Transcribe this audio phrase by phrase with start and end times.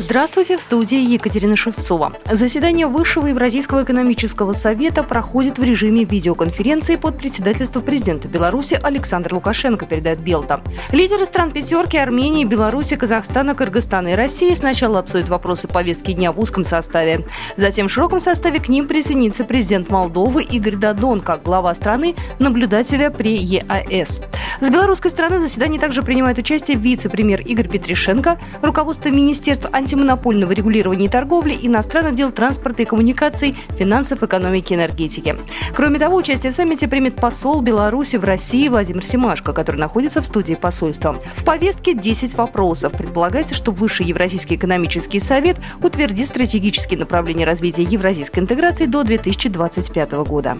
[0.00, 2.12] Здравствуйте, в студии Екатерина Шевцова.
[2.30, 9.86] Заседание Высшего Евразийского экономического совета проходит в режиме видеоконференции под председательством президента Беларуси Александра Лукашенко,
[9.86, 10.60] передает Белта.
[10.92, 16.38] Лидеры стран пятерки Армении, Беларуси, Казахстана, Кыргызстана и России сначала обсудят вопросы повестки дня в
[16.38, 17.26] узком составе.
[17.56, 23.10] Затем в широком составе к ним присоединится президент Молдовы Игорь Дадон, как глава страны, наблюдателя
[23.10, 24.22] при ЕАЭС.
[24.60, 31.06] С белорусской стороны в заседании также принимает участие вице-премьер Игорь Петришенко, руководство Министерства антимонопольного регулирования
[31.06, 35.36] и торговли, иностранных дел, транспорта и коммуникаций, финансов, экономики и энергетики.
[35.74, 40.26] Кроме того, участие в саммите примет посол Беларуси в России Владимир Семашко, который находится в
[40.26, 41.16] студии посольства.
[41.36, 42.92] В повестке 10 вопросов.
[42.92, 50.58] Предполагается, что Высший Евразийский экономический совет утвердит стратегические направления развития евразийской интеграции до 2025 года.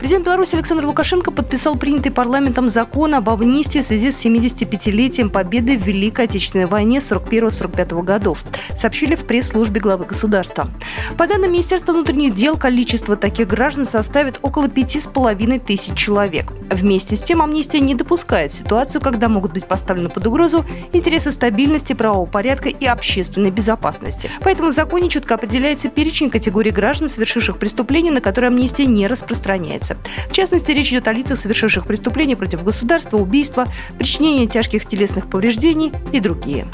[0.00, 5.76] Президент Беларуси Александр Лукашенко подписал принятый парламентом закон об амнистии в связи с 75-летием победы
[5.76, 8.42] в Великой Отечественной войне 41-45 годов,
[8.74, 10.70] сообщили в пресс-службе главы государства.
[11.18, 16.50] По данным Министерства внутренних дел, количество таких граждан составит около 5,5 тысяч человек.
[16.70, 20.64] Вместе с тем, амнистия не допускает ситуацию, когда могут быть поставлены под угрозу
[20.94, 24.30] интересы стабильности, правового порядка и общественной безопасности.
[24.40, 29.89] Поэтому в законе четко определяется перечень категорий граждан, совершивших преступления, на которые амнистия не распространяется
[29.90, 29.96] кодекса.
[30.28, 33.66] В частности, речь идет о лицах, совершивших преступления против государства, убийства,
[33.98, 36.66] причинение тяжких телесных повреждений и другие.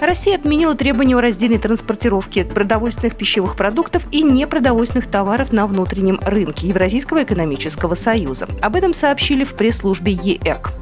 [0.00, 6.68] Россия отменила требования о раздельной транспортировке продовольственных пищевых продуктов и непродовольственных товаров на внутреннем рынке
[6.68, 8.48] Евразийского экономического союза.
[8.62, 10.72] Об этом сообщили в пресс-службе ЕЭК.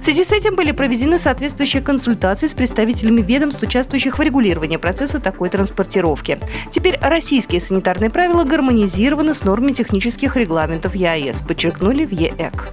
[0.00, 5.20] В связи с этим были проведены соответствующие консультации с представителями ведомств, участвующих в регулировании процесса
[5.20, 6.38] такой транспортировки.
[6.70, 12.72] Теперь российские санитарные правила гармонизированы с нормами технических регламентов ЕАЭС, подчеркнули в ЕЭК.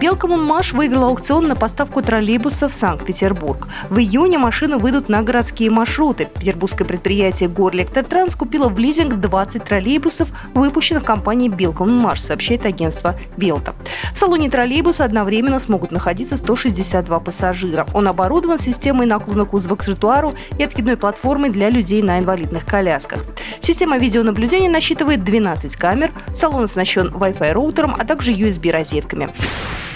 [0.00, 3.68] Белкоммунмаш выиграл аукцион на поставку троллейбуса в Санкт-Петербург.
[3.90, 6.26] В июне машины выйдут на городские маршруты.
[6.38, 13.74] Петербургское предприятие «Горлектотранс» купило в лизинг 20 троллейбусов, выпущенных компанией «Белкоммунмаш», сообщает агентство «Белта».
[14.14, 17.86] В салоне троллейбуса одновременно смогут находиться 162 пассажира.
[17.92, 23.22] Он оборудован системой наклона кузова к тротуару и откидной платформой для людей на инвалидных колясках.
[23.60, 29.28] Система видеонаблюдения насчитывает 12 камер, салон оснащен Wi-Fi роутером, а также USB-розетками.